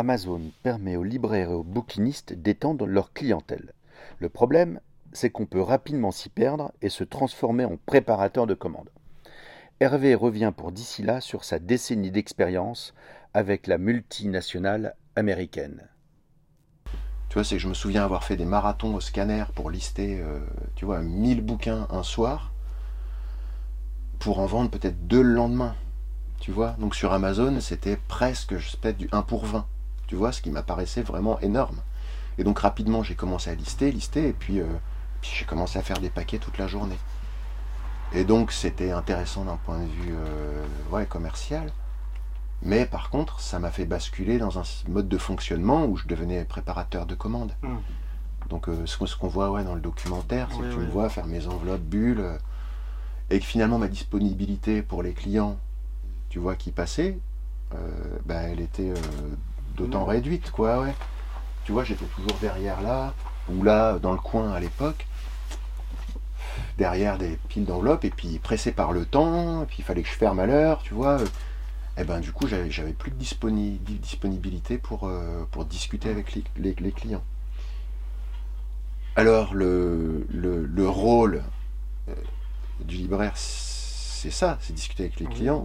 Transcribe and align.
Amazon 0.00 0.40
permet 0.62 0.96
aux 0.96 1.02
libraires 1.02 1.50
et 1.50 1.54
aux 1.54 1.62
bouquinistes 1.62 2.32
d'étendre 2.32 2.86
leur 2.86 3.12
clientèle. 3.12 3.74
Le 4.18 4.30
problème, 4.30 4.80
c'est 5.12 5.28
qu'on 5.28 5.44
peut 5.44 5.60
rapidement 5.60 6.10
s'y 6.10 6.30
perdre 6.30 6.72
et 6.80 6.88
se 6.88 7.04
transformer 7.04 7.66
en 7.66 7.76
préparateur 7.84 8.46
de 8.46 8.54
commandes. 8.54 8.88
Hervé 9.78 10.14
revient 10.14 10.54
pour 10.56 10.72
d'ici 10.72 11.02
là 11.02 11.20
sur 11.20 11.44
sa 11.44 11.58
décennie 11.58 12.10
d'expérience 12.10 12.94
avec 13.34 13.66
la 13.66 13.76
multinationale 13.76 14.94
américaine. 15.16 15.86
Tu 17.28 17.34
vois, 17.34 17.44
c'est 17.44 17.56
que 17.56 17.62
je 17.62 17.68
me 17.68 17.74
souviens 17.74 18.02
avoir 18.02 18.24
fait 18.24 18.38
des 18.38 18.46
marathons 18.46 18.94
au 18.94 19.00
scanner 19.00 19.44
pour 19.54 19.68
lister, 19.68 20.18
euh, 20.18 20.40
tu 20.76 20.86
vois, 20.86 21.00
1000 21.02 21.42
bouquins 21.42 21.86
un 21.90 22.02
soir, 22.02 22.54
pour 24.18 24.38
en 24.38 24.46
vendre 24.46 24.70
peut-être 24.70 25.06
deux 25.06 25.20
le 25.20 25.34
lendemain. 25.34 25.76
Tu 26.40 26.52
vois, 26.52 26.70
donc 26.78 26.94
sur 26.94 27.12
Amazon, 27.12 27.60
c'était 27.60 27.98
presque, 28.08 28.56
je 28.56 28.70
sais 28.70 28.94
du 28.94 29.10
1 29.12 29.20
pour 29.20 29.44
20. 29.44 29.66
Tu 30.10 30.16
vois, 30.16 30.32
ce 30.32 30.42
qui 30.42 30.50
m'apparaissait 30.50 31.02
vraiment 31.02 31.38
énorme. 31.38 31.76
Et 32.36 32.42
donc 32.42 32.58
rapidement, 32.58 33.04
j'ai 33.04 33.14
commencé 33.14 33.48
à 33.48 33.54
lister, 33.54 33.92
lister, 33.92 34.26
et 34.26 34.32
puis, 34.32 34.58
euh, 34.58 34.66
puis 35.20 35.30
j'ai 35.32 35.44
commencé 35.44 35.78
à 35.78 35.82
faire 35.82 35.98
des 36.00 36.10
paquets 36.10 36.38
toute 36.38 36.58
la 36.58 36.66
journée. 36.66 36.98
Et 38.12 38.24
donc 38.24 38.50
c'était 38.50 38.90
intéressant 38.90 39.44
d'un 39.44 39.56
point 39.56 39.78
de 39.78 39.86
vue 39.86 40.12
euh, 40.12 40.64
ouais, 40.90 41.06
commercial. 41.06 41.70
Mais 42.60 42.86
par 42.86 43.08
contre, 43.10 43.38
ça 43.38 43.60
m'a 43.60 43.70
fait 43.70 43.84
basculer 43.84 44.38
dans 44.38 44.58
un 44.58 44.64
mode 44.88 45.08
de 45.08 45.16
fonctionnement 45.16 45.86
où 45.86 45.96
je 45.96 46.08
devenais 46.08 46.44
préparateur 46.44 47.06
de 47.06 47.14
commandes. 47.14 47.54
Hum. 47.62 47.80
Donc 48.48 48.68
euh, 48.68 48.86
ce 48.86 49.16
qu'on 49.16 49.28
voit 49.28 49.52
ouais, 49.52 49.62
dans 49.62 49.76
le 49.76 49.80
documentaire, 49.80 50.48
c'est 50.50 50.56
Oui, 50.56 50.62
que 50.70 50.72
tu 50.72 50.78
oui. 50.80 50.86
me 50.86 50.90
vois 50.90 51.08
faire 51.08 51.28
mes 51.28 51.46
enveloppes 51.46 51.82
bulles, 51.82 52.18
euh, 52.18 52.36
et 53.30 53.38
que 53.38 53.46
finalement 53.46 53.78
ma 53.78 53.86
disponibilité 53.86 54.82
pour 54.82 55.04
les 55.04 55.12
clients, 55.12 55.56
tu 56.30 56.40
vois, 56.40 56.56
qui 56.56 56.72
passaient, 56.72 57.16
euh, 57.76 58.18
bah, 58.26 58.42
elle 58.42 58.58
était 58.58 58.92
d'autant 59.80 60.00
Non. 60.00 60.06
réduite, 60.06 60.50
quoi, 60.50 60.80
ouais. 60.82 60.94
Tu 61.64 61.72
vois, 61.72 61.84
j'étais 61.84 62.04
toujours 62.06 62.36
derrière 62.40 62.80
là, 62.82 63.14
ou 63.48 63.62
là, 63.62 63.98
dans 63.98 64.12
le 64.12 64.18
coin 64.18 64.52
à 64.52 64.60
l'époque, 64.60 65.06
derrière 66.78 67.18
des 67.18 67.38
piles 67.48 67.64
d'enveloppes, 67.64 68.04
et 68.04 68.10
puis 68.10 68.38
pressé 68.38 68.72
par 68.72 68.92
le 68.92 69.04
temps, 69.04 69.62
et 69.62 69.66
puis 69.66 69.76
il 69.80 69.84
fallait 69.84 70.02
que 70.02 70.08
je 70.08 70.14
ferme 70.14 70.38
à 70.38 70.46
l'heure, 70.46 70.82
tu 70.82 70.94
vois. 70.94 71.18
Et 71.96 72.04
ben 72.04 72.20
du 72.20 72.32
coup, 72.32 72.46
j'avais 72.46 72.92
plus 72.92 73.10
de 73.10 73.16
disponi- 73.16 73.78
di- 73.80 73.98
disponibilité 73.98 74.78
pour, 74.78 75.06
euh, 75.06 75.44
pour 75.50 75.64
discuter 75.64 76.08
avec 76.08 76.34
les, 76.34 76.44
les- 76.56 76.74
les 76.78 76.92
clients. 76.92 77.22
Alors, 79.16 79.54
le, 79.54 80.26
le, 80.30 80.64
le 80.64 80.88
rôle 80.88 81.42
euh, 82.08 82.14
du 82.80 82.96
libraire, 82.96 83.32
c'est 83.34 84.30
ça, 84.30 84.56
c'est 84.60 84.72
discuter 84.72 85.04
avec 85.04 85.18
les 85.20 85.26
clients 85.26 85.58